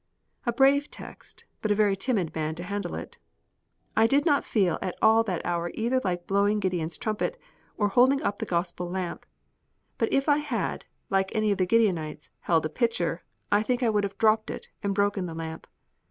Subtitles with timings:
[0.47, 3.19] A brave text, but a very timid man to handle it.
[3.95, 7.37] I did not feel at all that hour either like blowing Gideon's trumpet,
[7.77, 9.27] or holding up the Gospel lamp;
[9.99, 13.91] but if I had, like any of the Gideonites, held a pitcher, I think I
[13.91, 15.67] would have dropped it and broken that lamp.